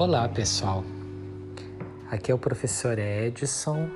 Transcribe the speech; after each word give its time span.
Olá 0.00 0.26
pessoal, 0.26 0.82
aqui 2.10 2.32
é 2.32 2.34
o 2.34 2.38
professor 2.38 2.98
Edson 2.98 3.86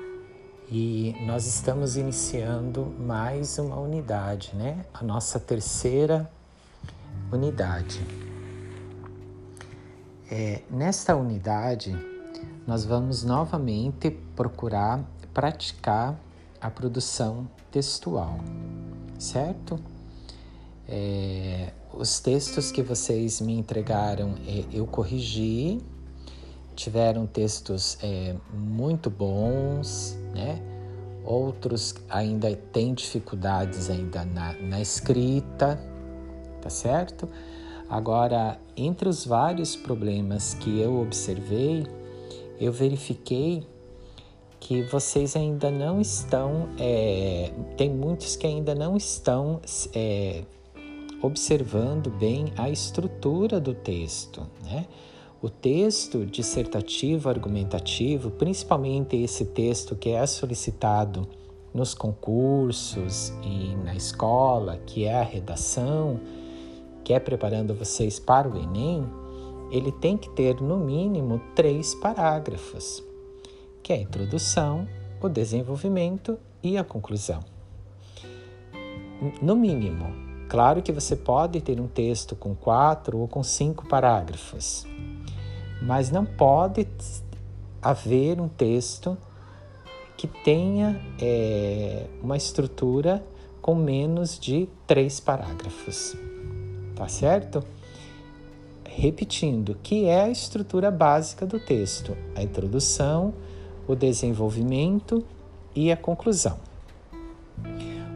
e 0.69 1.15
nós 1.25 1.47
estamos 1.47 1.97
iniciando 1.97 2.93
mais 2.99 3.57
uma 3.57 3.79
unidade, 3.79 4.51
né? 4.53 4.85
A 4.93 5.03
nossa 5.03 5.39
terceira 5.39 6.29
unidade. 7.31 8.05
É, 10.29 10.61
nesta 10.69 11.15
unidade, 11.15 11.97
nós 12.67 12.85
vamos 12.85 13.23
novamente 13.23 14.11
procurar 14.35 15.03
praticar 15.33 16.15
a 16.61 16.69
produção 16.69 17.49
textual, 17.71 18.37
certo? 19.17 19.79
É, 20.87 21.73
os 21.91 22.19
textos 22.19 22.71
que 22.71 22.83
vocês 22.83 23.41
me 23.41 23.57
entregaram 23.57 24.35
é, 24.45 24.65
eu 24.71 24.85
corrigi 24.85 25.81
tiveram 26.75 27.25
textos 27.25 27.97
é, 28.03 28.35
muito 28.53 29.09
bons, 29.09 30.17
né? 30.33 30.61
Outros 31.23 31.95
ainda 32.09 32.55
têm 32.55 32.93
dificuldades 32.93 33.89
ainda 33.89 34.23
na, 34.25 34.53
na 34.53 34.79
escrita, 34.79 35.79
tá 36.61 36.69
certo? 36.69 37.27
Agora, 37.89 38.59
entre 38.75 39.09
os 39.09 39.25
vários 39.25 39.75
problemas 39.75 40.53
que 40.55 40.79
eu 40.79 41.01
observei, 41.01 41.85
eu 42.59 42.71
verifiquei 42.71 43.65
que 44.59 44.81
vocês 44.83 45.35
ainda 45.35 45.69
não 45.69 46.01
estão, 46.01 46.69
é, 46.79 47.51
tem 47.77 47.89
muitos 47.89 48.35
que 48.35 48.47
ainda 48.47 48.73
não 48.73 48.97
estão 48.97 49.61
é, 49.93 50.43
observando 51.21 52.09
bem 52.09 52.51
a 52.57 52.69
estrutura 52.69 53.59
do 53.59 53.73
texto, 53.73 54.45
né? 54.63 54.87
O 55.45 55.49
texto 55.51 56.25
dissertativo 56.25 57.29
argumentativo, 57.29 58.31
principalmente 58.31 59.15
esse 59.15 59.45
texto 59.45 59.95
que 59.95 60.09
é 60.09 60.25
solicitado 60.25 61.27
nos 61.71 61.93
concursos 61.93 63.31
e 63.43 63.75
na 63.83 63.93
escola, 63.93 64.79
que 64.87 65.05
é 65.05 65.13
a 65.13 65.21
redação, 65.21 66.19
que 67.03 67.13
é 67.13 67.19
preparando 67.19 67.75
vocês 67.75 68.17
para 68.17 68.49
o 68.49 68.57
Enem, 68.57 69.05
ele 69.69 69.91
tem 69.91 70.17
que 70.17 70.31
ter 70.31 70.59
no 70.59 70.77
mínimo 70.77 71.39
três 71.53 71.93
parágrafos, 71.93 73.03
que 73.83 73.93
é 73.93 73.97
a 73.97 74.01
introdução, 74.01 74.87
o 75.21 75.29
desenvolvimento 75.29 76.39
e 76.63 76.75
a 76.75 76.83
conclusão. 76.83 77.41
No 79.43 79.55
mínimo. 79.55 80.25
Claro 80.49 80.81
que 80.81 80.91
você 80.91 81.15
pode 81.15 81.61
ter 81.61 81.79
um 81.79 81.87
texto 81.87 82.35
com 82.35 82.55
quatro 82.55 83.19
ou 83.19 83.27
com 83.27 83.43
cinco 83.43 83.87
parágrafos, 83.87 84.87
mas 85.85 86.09
não 86.09 86.25
pode 86.25 86.87
haver 87.81 88.41
um 88.41 88.47
texto 88.47 89.15
que 90.17 90.27
tenha 90.27 90.99
é, 91.21 92.07
uma 92.23 92.35
estrutura 92.35 93.23
com 93.61 93.75
menos 93.75 94.39
de 94.39 94.67
três 94.87 95.19
parágrafos. 95.19 96.15
Tá 96.95 97.07
certo? 97.07 97.63
Repetindo, 98.87 99.77
que 99.83 100.05
é 100.05 100.23
a 100.23 100.29
estrutura 100.29 100.89
básica 100.89 101.45
do 101.45 101.59
texto: 101.59 102.17
a 102.35 102.41
introdução, 102.41 103.33
o 103.87 103.95
desenvolvimento 103.95 105.23
e 105.75 105.91
a 105.91 105.97
conclusão. 105.97 106.57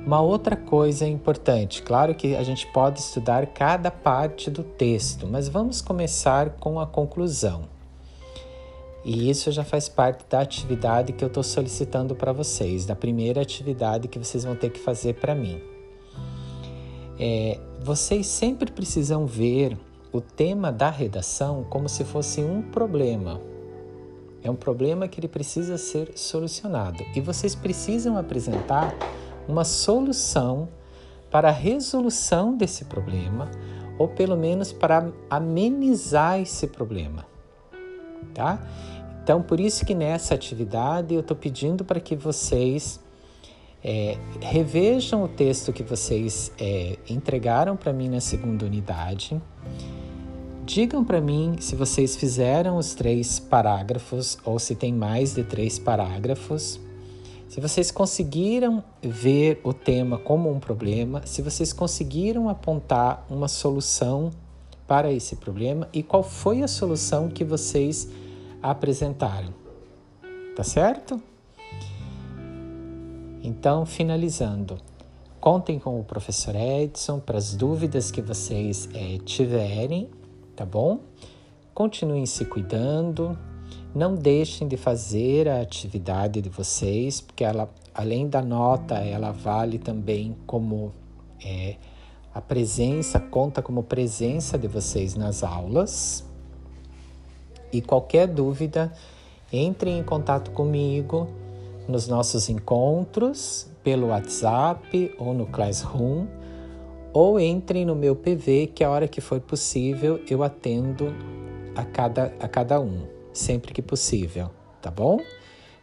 Uma 0.10 0.22
outra 0.22 0.56
coisa 0.56 1.08
importante, 1.08 1.84
claro 1.84 2.16
que 2.16 2.36
a 2.36 2.42
gente 2.42 2.66
pode 2.74 3.00
estudar 3.00 3.46
cada 3.46 3.92
parte 3.92 4.50
do 4.50 4.64
texto, 4.64 5.28
mas 5.28 5.48
vamos 5.48 5.84
começar 5.84 6.50
com 6.60 6.80
a 6.80 6.88
conclusão. 6.88 7.66
E 9.06 9.30
isso 9.30 9.52
já 9.52 9.64
faz 9.64 9.88
parte 9.88 10.26
da 10.28 10.42
atividade 10.42 11.14
que 11.14 11.24
eu 11.24 11.28
estou 11.28 11.44
solicitando 11.44 12.16
para 12.16 12.34
vocês, 12.34 12.88
da 12.88 12.96
primeira 12.96 13.40
atividade 13.40 14.08
que 14.08 14.18
vocês 14.18 14.44
vão 14.44 14.56
ter 14.56 14.72
que 14.72 14.80
fazer 14.80 15.14
para 15.14 15.36
mim. 15.36 15.62
É, 17.20 17.60
vocês 17.80 18.26
sempre 18.26 18.72
precisam 18.72 19.28
ver 19.28 19.78
o 20.12 20.20
tema 20.20 20.72
da 20.72 20.90
redação 20.90 21.64
como 21.70 21.88
se 21.88 22.04
fosse 22.04 22.42
um 22.42 22.64
problema. 22.64 23.40
É 24.42 24.50
um 24.50 24.56
problema 24.56 25.08
que 25.08 25.20
ele 25.20 25.28
precisa 25.28 25.78
ser 25.78 26.14
solucionado. 26.18 27.04
E 27.16 27.22
vocês 27.22 27.54
precisam 27.54 28.18
apresentar 28.18 28.98
uma 29.50 29.64
solução 29.64 30.70
para 31.32 31.50
a 31.50 31.52
resolução 31.52 32.56
desse 32.56 32.86
problema, 32.86 33.50
ou 33.98 34.08
pelo 34.08 34.38
menos 34.38 34.72
para 34.72 35.12
amenizar 35.30 36.40
esse 36.40 36.68
problema, 36.68 37.26
tá? 38.34 38.62
Então, 39.24 39.42
por 39.42 39.60
isso 39.60 39.86
que 39.86 39.94
nessa 39.94 40.34
atividade 40.34 41.14
eu 41.14 41.20
estou 41.20 41.36
pedindo 41.36 41.84
para 41.84 42.00
que 42.00 42.16
vocês 42.16 43.00
é, 43.84 44.18
revejam 44.40 45.24
o 45.24 45.28
texto 45.28 45.74
que 45.74 45.84
vocês 45.84 46.52
é, 46.60 46.98
entregaram 47.10 47.76
para 47.76 47.94
mim 47.94 48.10
na 48.10 48.20
segunda 48.20 48.66
unidade. 48.66 49.40
Digam 50.66 51.04
para 51.04 51.20
mim 51.20 51.56
se 51.60 51.76
vocês 51.76 52.16
fizeram 52.16 52.78
os 52.78 52.94
três 52.94 53.40
parágrafos 53.40 54.38
ou 54.44 54.60
se 54.60 54.76
tem 54.76 54.94
mais 54.94 55.34
de 55.34 55.44
três 55.44 55.80
parágrafos. 55.80 56.80
Se 57.50 57.60
vocês 57.60 57.90
conseguiram 57.90 58.84
ver 59.02 59.60
o 59.64 59.74
tema 59.74 60.20
como 60.20 60.52
um 60.52 60.60
problema, 60.60 61.26
se 61.26 61.42
vocês 61.42 61.74
conseguiram 61.74 62.48
apontar 62.48 63.26
uma 63.28 63.48
solução 63.48 64.30
para 64.88 65.12
esse 65.12 65.36
problema 65.36 65.90
e 65.92 66.04
qual 66.04 66.22
foi 66.22 66.62
a 66.62 66.68
solução 66.68 67.28
que 67.28 67.44
vocês 67.44 68.08
apresentaram. 68.62 69.52
Tá 70.56 70.64
certo? 70.64 71.20
Então, 73.42 73.84
finalizando, 73.84 74.78
contem 75.42 75.80
com 75.80 76.00
o 76.00 76.04
professor 76.04 76.56
Edson 76.56 77.20
para 77.20 77.40
as 77.40 77.56
dúvidas 77.56 78.12
que 78.12 78.22
vocês 78.22 78.88
é, 78.94 79.18
tiverem, 79.26 80.08
tá 80.56 80.66
bom? 80.66 81.00
Continuem 81.74 82.28
se 82.28 82.46
cuidando, 82.46 83.36
não 83.94 84.16
deixem 84.16 84.68
de 84.68 84.78
fazer 84.78 85.48
a 85.48 85.62
atividade 85.62 86.42
de 86.42 86.50
vocês, 86.50 87.22
porque 87.22 87.44
ela, 87.44 87.70
além 87.94 88.28
da 88.30 88.42
nota, 88.42 88.96
ela 88.96 89.32
vale 89.32 89.80
também 89.80 90.36
como 90.46 90.94
é, 91.44 91.76
a 92.34 92.40
presença, 92.40 93.20
conta 93.20 93.62
como 93.62 93.84
presença 93.84 94.58
de 94.58 94.68
vocês 94.68 95.16
nas 95.16 95.44
aulas. 95.44 96.24
E 97.72 97.82
qualquer 97.82 98.28
dúvida, 98.28 98.94
entre 99.52 99.90
em 99.90 100.04
contato 100.04 100.52
comigo 100.52 101.28
nos 101.88 102.08
nossos 102.08 102.48
encontros 102.50 103.68
pelo 103.84 104.08
WhatsApp 104.08 105.16
ou 105.18 105.34
no 105.34 105.48
Classroom, 105.48 106.28
ou 107.12 107.40
entrem 107.40 107.86
no 107.86 107.96
meu 107.96 108.16
PV, 108.16 108.68
que 108.68 108.84
a 108.84 108.90
hora 108.92 109.08
que 109.08 109.20
for 109.20 109.40
possível 109.40 110.22
eu 110.30 110.44
atendo 110.44 111.12
a 111.76 111.84
cada, 111.84 112.32
a 112.40 112.48
cada 112.48 112.80
um 112.80 113.19
sempre 113.34 113.74
que 113.74 113.82
possível, 113.82 114.50
tá 114.82 114.92
bom? 114.92 115.20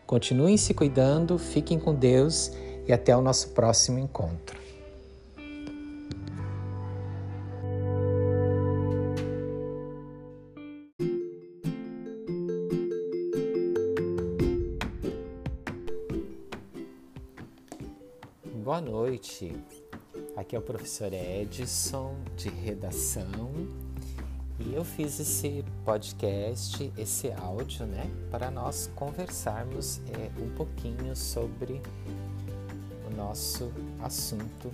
Continuem 0.07 0.57
se 0.57 0.73
cuidando, 0.73 1.39
fiquem 1.39 1.79
com 1.79 1.95
Deus 1.95 2.53
e 2.87 2.93
até 2.93 3.17
o 3.17 3.21
nosso 3.21 3.51
próximo 3.51 3.99
encontro. 3.99 4.57
Boa 18.67 18.81
noite. 18.81 19.53
Aqui 20.37 20.55
é 20.55 20.59
o 20.59 20.63
professor 20.63 21.13
Edson 21.13 22.15
de 22.37 22.49
redação 22.49 23.51
eu 24.77 24.85
fiz 24.85 25.19
esse 25.19 25.65
podcast, 25.87 26.93
esse 26.99 27.33
áudio, 27.33 27.87
né, 27.87 28.11
para 28.31 28.51
nós 28.51 28.91
conversarmos 28.95 30.03
é, 30.11 30.31
um 30.39 30.51
pouquinho 30.51 31.17
sobre 31.17 31.81
o 33.11 33.17
nosso 33.17 33.73
assunto 34.03 34.71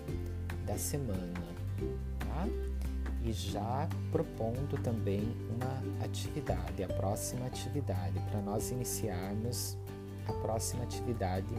da 0.66 0.76
semana, 0.76 1.40
tá? 2.18 2.48
E 3.22 3.32
já 3.32 3.88
propondo 4.10 4.76
também 4.82 5.36
uma 5.48 6.04
atividade, 6.04 6.82
a 6.82 6.88
próxima 6.88 7.46
atividade, 7.46 8.18
para 8.28 8.40
nós 8.40 8.72
iniciarmos 8.72 9.76
a 10.26 10.32
próxima 10.32 10.82
atividade 10.82 11.54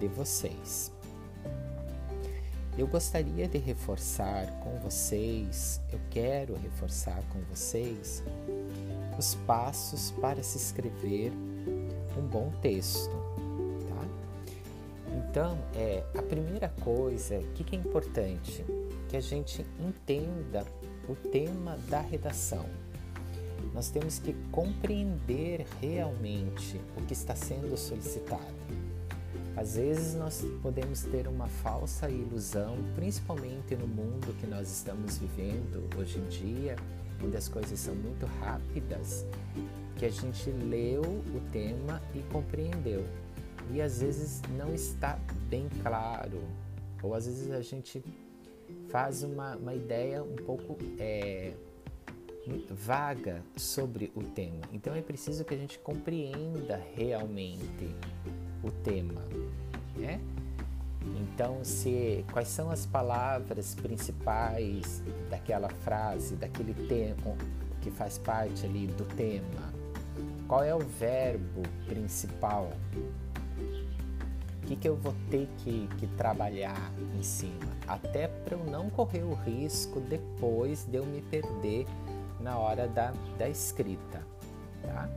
de 0.00 0.08
vocês. 0.08 0.97
Eu 2.78 2.86
gostaria 2.86 3.48
de 3.48 3.58
reforçar 3.58 4.46
com 4.60 4.78
vocês, 4.78 5.80
eu 5.92 5.98
quero 6.10 6.54
reforçar 6.54 7.20
com 7.28 7.40
vocês 7.50 8.22
os 9.18 9.34
passos 9.34 10.12
para 10.12 10.40
se 10.44 10.58
escrever 10.58 11.32
um 12.16 12.22
bom 12.22 12.52
texto, 12.62 13.10
tá? 13.88 14.06
Então, 15.12 15.58
é, 15.74 16.04
a 16.16 16.22
primeira 16.22 16.68
coisa, 16.80 17.40
o 17.40 17.52
que, 17.54 17.64
que 17.64 17.74
é 17.74 17.78
importante? 17.80 18.64
Que 19.08 19.16
a 19.16 19.20
gente 19.20 19.66
entenda 19.80 20.64
o 21.08 21.16
tema 21.16 21.76
da 21.88 22.00
redação. 22.00 22.64
nós 23.74 23.90
temos 23.90 24.20
que 24.20 24.32
compreender 24.52 25.66
realmente 25.80 26.80
o 26.96 27.04
que 27.04 27.12
está 27.12 27.34
sendo 27.34 27.76
solicitado. 27.76 28.57
Às 29.58 29.74
vezes 29.74 30.14
nós 30.14 30.44
podemos 30.62 31.02
ter 31.02 31.26
uma 31.26 31.48
falsa 31.48 32.08
ilusão, 32.08 32.76
principalmente 32.94 33.74
no 33.74 33.88
mundo 33.88 34.32
que 34.38 34.46
nós 34.46 34.70
estamos 34.70 35.18
vivendo 35.18 35.84
hoje 35.98 36.16
em 36.16 36.28
dia, 36.28 36.76
onde 37.20 37.36
as 37.36 37.48
coisas 37.48 37.76
são 37.76 37.92
muito 37.92 38.24
rápidas, 38.40 39.26
que 39.98 40.06
a 40.06 40.10
gente 40.10 40.48
leu 40.48 41.02
o 41.02 41.40
tema 41.50 42.00
e 42.14 42.20
compreendeu. 42.32 43.04
E 43.72 43.82
às 43.82 44.00
vezes 44.00 44.40
não 44.56 44.72
está 44.72 45.18
bem 45.48 45.68
claro, 45.82 46.40
ou 47.02 47.12
às 47.12 47.26
vezes 47.26 47.50
a 47.50 47.60
gente 47.60 48.00
faz 48.88 49.24
uma, 49.24 49.56
uma 49.56 49.74
ideia 49.74 50.22
um 50.22 50.36
pouco 50.36 50.78
é, 51.00 51.52
vaga 52.70 53.42
sobre 53.56 54.12
o 54.14 54.22
tema. 54.22 54.60
Então 54.72 54.94
é 54.94 55.02
preciso 55.02 55.44
que 55.44 55.52
a 55.52 55.58
gente 55.58 55.80
compreenda 55.80 56.80
realmente 56.94 57.92
o 58.68 58.72
tema, 58.72 59.22
né? 59.96 60.20
Então, 61.20 61.64
se 61.64 62.24
quais 62.32 62.48
são 62.48 62.70
as 62.70 62.84
palavras 62.84 63.74
principais 63.74 65.02
daquela 65.30 65.68
frase, 65.68 66.36
daquele 66.36 66.74
tema 66.86 67.36
que 67.80 67.90
faz 67.90 68.18
parte 68.18 68.66
ali 68.66 68.86
do 68.86 69.04
tema? 69.04 69.72
Qual 70.46 70.62
é 70.64 70.74
o 70.74 70.80
verbo 70.80 71.62
principal? 71.86 72.72
O 74.62 74.66
que, 74.66 74.76
que 74.76 74.88
eu 74.88 74.96
vou 74.96 75.14
ter 75.30 75.48
que, 75.58 75.88
que 75.98 76.06
trabalhar 76.08 76.92
em 77.18 77.22
cima? 77.22 77.76
Até 77.86 78.28
para 78.28 78.54
eu 78.54 78.64
não 78.64 78.90
correr 78.90 79.22
o 79.22 79.34
risco 79.34 80.00
depois 80.00 80.84
de 80.84 80.96
eu 80.96 81.06
me 81.06 81.22
perder 81.22 81.86
na 82.40 82.58
hora 82.58 82.86
da, 82.86 83.12
da 83.38 83.48
escrita, 83.48 84.22
tá? 84.82 85.08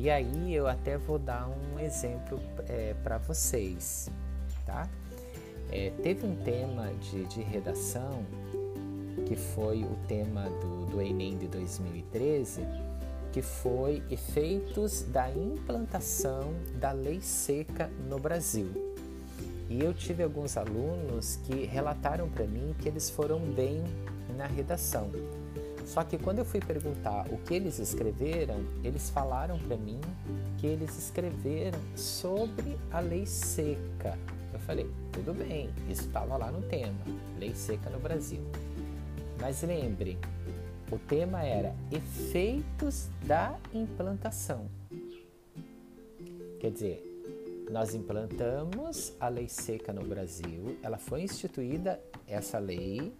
E 0.00 0.08
aí 0.08 0.54
eu 0.54 0.66
até 0.66 0.96
vou 0.96 1.18
dar 1.18 1.46
um 1.46 1.78
exemplo 1.78 2.40
é, 2.66 2.94
para 3.04 3.18
vocês, 3.18 4.08
tá? 4.64 4.88
É, 5.70 5.92
teve 6.02 6.24
um 6.24 6.34
tema 6.36 6.90
de, 7.02 7.26
de, 7.26 7.42
redação 7.42 8.24
que 9.26 9.36
foi 9.36 9.84
o 9.84 9.94
tema 10.08 10.48
do, 10.48 10.86
do 10.86 11.02
Enem 11.02 11.36
de 11.36 11.46
2013, 11.48 12.62
que 13.30 13.42
foi 13.42 14.02
efeitos 14.10 15.02
da 15.02 15.30
implantação 15.30 16.54
da 16.76 16.92
lei 16.92 17.20
seca 17.20 17.90
no 18.08 18.18
Brasil. 18.18 18.72
E 19.68 19.84
eu 19.84 19.92
tive 19.92 20.22
alguns 20.22 20.56
alunos 20.56 21.36
que 21.44 21.66
relataram 21.66 22.26
para 22.30 22.46
mim 22.46 22.74
que 22.80 22.88
eles 22.88 23.10
foram 23.10 23.38
bem 23.38 23.84
na 24.34 24.46
redação. 24.46 25.10
Só 25.90 26.04
que 26.04 26.16
quando 26.16 26.38
eu 26.38 26.44
fui 26.44 26.60
perguntar 26.60 27.26
o 27.32 27.38
que 27.38 27.52
eles 27.52 27.80
escreveram, 27.80 28.64
eles 28.84 29.10
falaram 29.10 29.58
para 29.58 29.76
mim 29.76 30.00
que 30.56 30.64
eles 30.64 30.96
escreveram 30.96 31.80
sobre 31.96 32.78
a 32.92 33.00
lei 33.00 33.26
seca. 33.26 34.16
Eu 34.52 34.60
falei, 34.60 34.88
tudo 35.10 35.34
bem, 35.34 35.68
isso 35.88 36.02
estava 36.02 36.36
lá 36.36 36.48
no 36.52 36.62
tema, 36.62 36.94
lei 37.40 37.52
seca 37.56 37.90
no 37.90 37.98
Brasil. 37.98 38.40
Mas 39.40 39.62
lembre, 39.62 40.16
o 40.92 40.96
tema 40.96 41.42
era 41.42 41.74
efeitos 41.90 43.08
da 43.26 43.58
implantação. 43.74 44.66
Quer 46.60 46.70
dizer, 46.70 47.66
nós 47.68 47.96
implantamos 47.96 49.12
a 49.18 49.26
lei 49.26 49.48
seca 49.48 49.92
no 49.92 50.04
Brasil, 50.04 50.78
ela 50.84 50.98
foi 50.98 51.22
instituída, 51.22 52.00
essa 52.28 52.60
lei, 52.60 53.12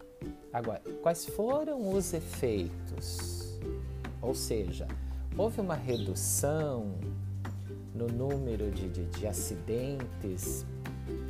Agora, 0.52 0.82
quais 1.02 1.26
foram 1.26 1.94
os 1.94 2.12
efeitos? 2.12 3.58
Ou 4.20 4.34
seja, 4.34 4.86
houve 5.36 5.60
uma 5.60 5.74
redução 5.74 6.94
no 7.94 8.06
número 8.08 8.70
de, 8.70 8.88
de, 8.88 9.04
de 9.06 9.26
acidentes 9.26 10.66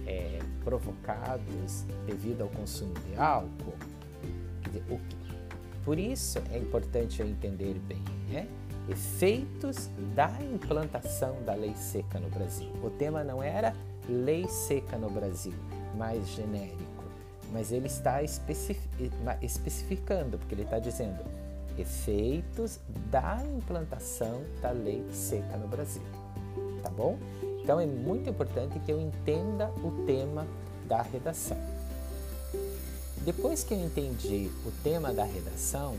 é, 0.06 0.38
provocados 0.64 1.84
devido 2.06 2.42
ao 2.42 2.48
consumo 2.48 2.94
de 2.94 3.16
álcool? 3.16 3.74
Dizer, 4.62 4.82
por 5.84 5.98
isso 5.98 6.38
é 6.50 6.58
importante 6.58 7.20
eu 7.20 7.28
entender 7.28 7.74
bem, 7.80 8.02
né? 8.30 8.48
Efeitos 8.88 9.90
da 10.14 10.30
implantação 10.42 11.42
da 11.44 11.54
lei 11.54 11.74
seca 11.74 12.18
no 12.18 12.28
Brasil. 12.30 12.70
O 12.82 12.90
tema 12.90 13.22
não 13.22 13.42
era 13.42 13.74
lei 14.08 14.48
seca 14.48 14.96
no 14.96 15.10
Brasil, 15.10 15.54
mais 15.96 16.26
genérico 16.28 16.99
mas 17.52 17.72
ele 17.72 17.86
está 17.86 18.22
especificando, 18.22 20.38
porque 20.38 20.54
ele 20.54 20.62
está 20.62 20.78
dizendo 20.78 21.18
efeitos 21.78 22.78
da 23.10 23.42
implantação 23.56 24.42
da 24.60 24.70
lei 24.70 25.04
seca 25.12 25.56
no 25.56 25.68
Brasil. 25.68 26.02
Tá 26.82 26.90
bom? 26.90 27.18
Então 27.62 27.80
é 27.80 27.86
muito 27.86 28.28
importante 28.28 28.78
que 28.80 28.90
eu 28.90 29.00
entenda 29.00 29.70
o 29.82 30.04
tema 30.06 30.46
da 30.86 31.02
redação. 31.02 31.56
Depois 33.24 33.62
que 33.62 33.74
eu 33.74 33.78
entendi 33.78 34.50
o 34.66 34.72
tema 34.82 35.12
da 35.12 35.24
redação, 35.24 35.96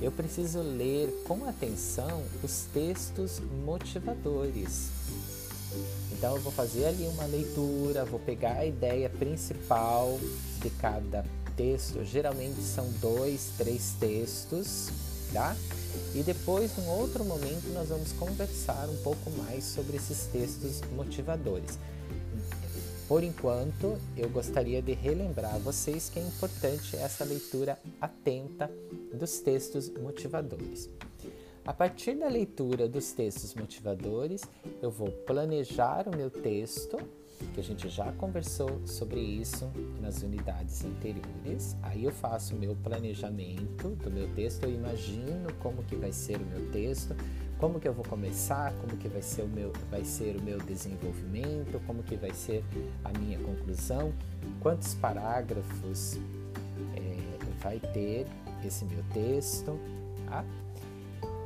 eu 0.00 0.12
preciso 0.12 0.60
ler 0.60 1.24
com 1.26 1.44
atenção 1.46 2.22
os 2.42 2.66
textos 2.72 3.40
motivadores. 3.64 4.90
Então 6.12 6.36
eu 6.36 6.42
vou 6.42 6.52
fazer 6.52 6.86
ali 6.86 7.06
uma 7.06 7.24
leitura, 7.26 8.04
vou 8.04 8.20
pegar 8.20 8.58
a 8.58 8.66
ideia 8.66 9.08
principal 9.08 10.18
de 10.60 10.70
cada 10.70 11.24
texto, 11.56 12.04
geralmente 12.04 12.60
são 12.62 12.90
dois, 13.00 13.52
três 13.56 13.94
textos, 13.98 14.88
tá? 15.32 15.56
E 16.14 16.22
depois, 16.22 16.76
num 16.76 16.88
outro 16.88 17.24
momento, 17.24 17.68
nós 17.72 17.88
vamos 17.88 18.12
conversar 18.12 18.88
um 18.88 18.96
pouco 18.98 19.30
mais 19.30 19.64
sobre 19.64 19.96
esses 19.96 20.26
textos 20.26 20.80
motivadores. 20.96 21.78
Por 23.06 23.24
enquanto, 23.24 23.98
eu 24.16 24.28
gostaria 24.30 24.80
de 24.80 24.92
relembrar 24.92 25.56
a 25.56 25.58
vocês 25.58 26.08
que 26.08 26.18
é 26.18 26.22
importante 26.22 26.96
essa 26.96 27.24
leitura 27.24 27.78
atenta 28.00 28.70
dos 29.12 29.40
textos 29.40 29.88
motivadores. 29.88 30.88
A 31.64 31.72
partir 31.72 32.14
da 32.14 32.28
leitura 32.28 32.88
dos 32.88 33.12
textos 33.12 33.54
motivadores, 33.54 34.42
eu 34.80 34.90
vou 34.90 35.10
planejar 35.10 36.08
o 36.08 36.16
meu 36.16 36.30
texto 36.30 36.96
que 37.54 37.60
a 37.60 37.62
gente 37.62 37.88
já 37.88 38.12
conversou 38.12 38.86
sobre 38.86 39.20
isso 39.20 39.70
nas 40.00 40.22
unidades 40.22 40.84
anteriores. 40.84 41.76
Aí 41.82 42.04
eu 42.04 42.12
faço 42.12 42.54
o 42.54 42.58
meu 42.58 42.74
planejamento 42.76 43.90
do 43.96 44.10
meu 44.10 44.28
texto, 44.34 44.64
eu 44.64 44.70
imagino 44.70 45.52
como 45.58 45.82
que 45.82 45.96
vai 45.96 46.12
ser 46.12 46.36
o 46.36 46.46
meu 46.46 46.70
texto, 46.70 47.14
como 47.58 47.78
que 47.78 47.88
eu 47.88 47.92
vou 47.92 48.04
começar, 48.04 48.72
como 48.74 48.96
que 48.96 49.08
vai 49.08 49.22
ser 49.22 49.42
o 49.42 49.48
meu, 49.48 49.72
vai 49.90 50.04
ser 50.04 50.36
o 50.36 50.42
meu 50.42 50.58
desenvolvimento, 50.58 51.80
como 51.86 52.02
que 52.02 52.16
vai 52.16 52.32
ser 52.32 52.64
a 53.04 53.18
minha 53.18 53.38
conclusão, 53.38 54.12
quantos 54.60 54.94
parágrafos 54.94 56.18
é, 56.96 57.54
vai 57.62 57.78
ter 57.78 58.26
esse 58.64 58.84
meu 58.84 59.02
texto. 59.12 59.78
Tá? 60.26 60.44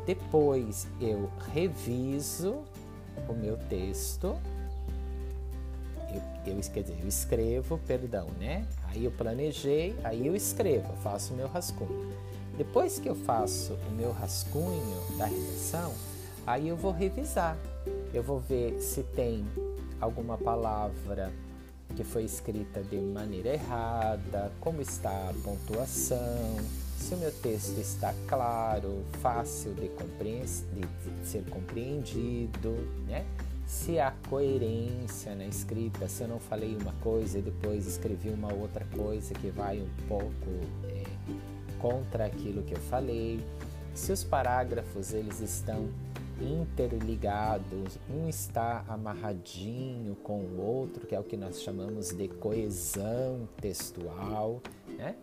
Depois 0.07 0.87
eu 1.01 1.31
reviso 1.53 2.63
o 3.29 3.33
meu 3.33 3.57
texto 3.69 4.37
eu, 6.47 6.61
quer 6.73 6.83
dizer, 6.83 6.99
eu 7.01 7.09
escrevo, 7.09 7.81
perdão, 7.87 8.27
né? 8.39 8.67
Aí 8.89 9.05
eu 9.05 9.11
planejei, 9.11 9.97
aí 10.05 10.27
eu 10.27 10.37
escrevo, 10.37 10.93
faço 11.03 11.33
o 11.33 11.37
meu 11.37 11.49
rascunho. 11.49 12.13
Depois 12.57 12.99
que 12.99 13.09
eu 13.09 13.15
faço 13.15 13.73
o 13.89 13.91
meu 13.93 14.13
rascunho 14.13 15.17
da 15.17 15.27
redação, 15.27 15.93
aí 16.47 16.69
eu 16.69 16.77
vou 16.77 16.93
revisar. 16.93 17.57
Eu 18.13 18.23
vou 18.23 18.39
ver 18.39 18.81
se 18.81 19.03
tem 19.03 19.45
alguma 20.01 20.39
palavra 20.39 21.33
que 21.97 22.05
foi 22.05 22.25
escrita 22.25 22.83
de 22.83 22.97
maneira 22.97 23.51
errada, 23.51 24.53
como 24.61 24.81
está 24.81 25.11
a 25.11 25.35
pontuação, 25.43 26.57
se 27.05 27.15
o 27.15 27.19
meu 27.19 27.31
texto 27.31 27.79
está 27.79 28.15
claro, 28.27 29.05
fácil 29.21 29.75
de, 29.75 29.91
de 29.91 31.29
ser 31.29 31.45
compreendido, 31.51 32.71
né? 33.07 33.27
se 33.67 33.99
há 33.99 34.11
coerência 34.31 35.35
na 35.35 35.45
escrita, 35.45 36.09
se 36.09 36.23
eu 36.23 36.29
não 36.29 36.39
falei 36.39 36.75
uma 36.81 36.95
coisa 37.03 37.39
e 37.39 37.43
depois 37.43 37.87
escrevi 37.87 38.31
uma 38.31 38.51
outra 38.55 38.87
coisa 38.97 39.35
que 39.35 39.51
vai 39.51 39.81
um 39.81 40.09
pouco 40.09 40.51
é, 40.85 41.05
contra 41.79 42.25
aquilo 42.25 42.63
que 42.63 42.73
eu 42.73 42.81
falei, 42.81 43.39
se 43.95 44.11
os 44.11 44.25
parágrafos 44.25 45.13
eles 45.13 45.41
estão 45.41 45.91
interligados, 46.41 47.99
um 48.11 48.31
está 48.31 48.83
amarradinho 48.89 50.15
com 50.17 50.41
o 50.41 50.59
outro, 50.59 51.07
que 51.07 51.15
é 51.15 51.21
o 51.21 51.25
que 51.25 51.37
nós 51.37 51.63
chamamos 51.63 52.15
de 52.15 52.29
coesão 52.29 53.47
textual, 53.61 54.63
né? 55.05 55.17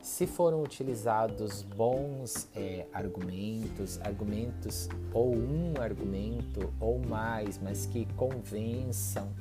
se 0.00 0.26
foram 0.26 0.62
utilizados 0.62 1.62
bons 1.62 2.46
é, 2.54 2.86
argumentos, 2.92 3.98
argumentos 4.02 4.88
ou 5.14 5.34
um 5.34 5.72
argumento 5.80 6.72
ou 6.78 6.98
mais, 6.98 7.58
mas 7.58 7.86
que 7.86 8.06
convençam 8.14 9.32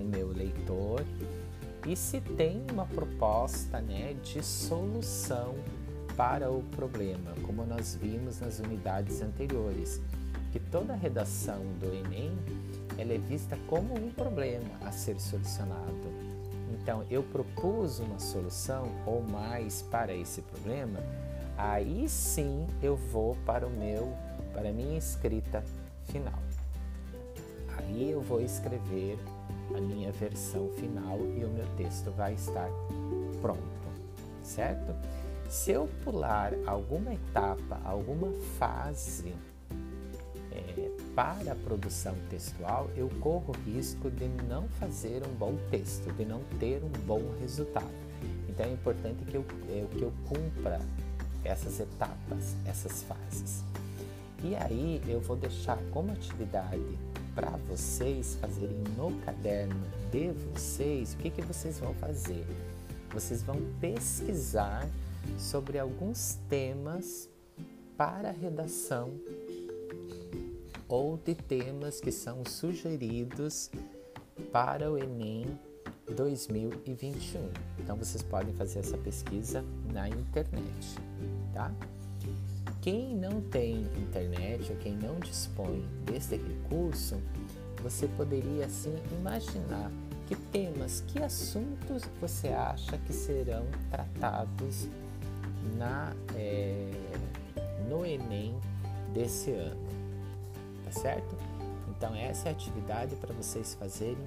o 0.00 0.02
meu 0.02 0.28
leitor, 0.28 1.04
e 1.86 1.94
se 1.94 2.20
tem 2.20 2.64
uma 2.72 2.86
proposta 2.86 3.80
né, 3.80 4.14
de 4.14 4.42
solução 4.42 5.54
para 6.16 6.50
o 6.50 6.62
problema, 6.62 7.34
como 7.42 7.64
nós 7.66 7.94
vimos 7.94 8.40
nas 8.40 8.58
unidades 8.58 9.20
anteriores, 9.20 10.00
que 10.50 10.58
toda 10.58 10.94
redação 10.94 11.60
do 11.78 11.94
Enem 11.94 12.32
ela 12.96 13.12
é 13.12 13.18
vista 13.18 13.58
como 13.68 13.94
um 13.94 14.10
problema 14.10 14.78
a 14.82 14.90
ser 14.90 15.20
solucionado. 15.20 16.25
Então, 16.72 17.04
eu 17.10 17.22
propus 17.22 17.98
uma 17.98 18.18
solução 18.18 18.86
ou 19.06 19.22
mais 19.22 19.82
para 19.82 20.14
esse 20.14 20.42
problema, 20.42 20.98
aí 21.56 22.08
sim 22.08 22.66
eu 22.82 22.96
vou 22.96 23.36
para 23.46 23.66
o 23.66 23.70
meu, 23.70 24.12
para 24.52 24.68
a 24.68 24.72
minha 24.72 24.98
escrita 24.98 25.62
final. 26.04 26.38
Aí 27.78 28.10
eu 28.10 28.20
vou 28.20 28.40
escrever 28.40 29.18
a 29.76 29.80
minha 29.80 30.10
versão 30.12 30.68
final 30.70 31.18
e 31.36 31.44
o 31.44 31.48
meu 31.48 31.66
texto 31.76 32.10
vai 32.10 32.34
estar 32.34 32.68
pronto, 33.40 33.60
certo? 34.42 34.94
Se 35.48 35.70
eu 35.70 35.88
pular 36.02 36.52
alguma 36.66 37.14
etapa, 37.14 37.80
alguma 37.84 38.32
fase 38.58 39.32
para 41.16 41.52
a 41.52 41.54
produção 41.54 42.14
textual, 42.28 42.90
eu 42.94 43.08
corro 43.20 43.52
risco 43.64 44.10
de 44.10 44.28
não 44.44 44.68
fazer 44.78 45.22
um 45.26 45.34
bom 45.34 45.56
texto, 45.70 46.12
de 46.12 46.26
não 46.26 46.42
ter 46.60 46.84
um 46.84 47.06
bom 47.06 47.22
resultado. 47.40 47.90
Então 48.46 48.66
é 48.66 48.70
importante 48.70 49.24
que 49.24 49.34
eu, 49.34 49.44
é, 49.70 49.86
que 49.96 50.02
eu 50.02 50.12
cumpra 50.28 50.78
essas 51.42 51.80
etapas, 51.80 52.54
essas 52.66 53.02
fases. 53.04 53.64
E 54.44 54.54
aí 54.56 55.02
eu 55.08 55.18
vou 55.18 55.36
deixar 55.36 55.78
como 55.90 56.12
atividade 56.12 56.98
para 57.34 57.50
vocês 57.68 58.36
fazerem 58.38 58.84
no 58.94 59.18
caderno 59.20 59.86
de 60.12 60.32
vocês, 60.52 61.14
o 61.14 61.16
que, 61.16 61.30
que 61.30 61.42
vocês 61.42 61.78
vão 61.78 61.94
fazer? 61.94 62.46
Vocês 63.10 63.42
vão 63.42 63.56
pesquisar 63.80 64.86
sobre 65.38 65.78
alguns 65.78 66.38
temas 66.48 67.28
para 67.96 68.30
redação 68.30 69.14
ou 70.88 71.16
de 71.16 71.34
temas 71.34 72.00
que 72.00 72.12
são 72.12 72.44
sugeridos 72.44 73.70
para 74.52 74.90
o 74.90 74.98
Enem 74.98 75.46
2021. 76.14 77.50
Então 77.78 77.96
vocês 77.96 78.22
podem 78.22 78.54
fazer 78.54 78.80
essa 78.80 78.96
pesquisa 78.98 79.64
na 79.92 80.08
internet, 80.08 80.96
tá? 81.52 81.72
Quem 82.80 83.16
não 83.16 83.40
tem 83.40 83.82
internet 83.96 84.70
ou 84.70 84.78
quem 84.78 84.96
não 84.96 85.18
dispõe 85.18 85.84
desse 86.04 86.36
recurso, 86.36 87.16
você 87.82 88.06
poderia 88.08 88.66
assim 88.66 88.94
imaginar 89.18 89.90
que 90.26 90.36
temas, 90.36 91.02
que 91.08 91.22
assuntos 91.22 92.02
você 92.20 92.48
acha 92.48 92.96
que 92.98 93.12
serão 93.12 93.66
tratados 93.90 94.88
na, 95.76 96.12
é, 96.34 96.90
no 97.88 98.04
Enem 98.04 98.56
desse 99.12 99.50
ano, 99.52 99.85
certo? 101.00 101.36
Então 101.88 102.14
essa 102.14 102.48
é 102.48 102.52
a 102.52 102.52
atividade 102.52 103.16
para 103.16 103.32
vocês 103.34 103.74
fazerem 103.74 104.18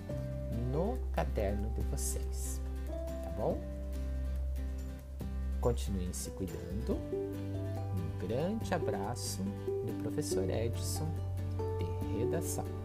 no 0.72 0.98
caderno 1.14 1.70
de 1.72 1.82
vocês, 1.82 2.62
tá 2.88 3.30
bom? 3.38 3.60
Continuem 5.62 6.14
se 6.14 6.30
cuidando 6.32 6.98
grande 8.30 8.74
abraço 8.74 9.42
do 9.42 10.04
professor 10.04 10.48
Edson 10.50 11.08
de 11.80 12.20
Redação. 12.20 12.79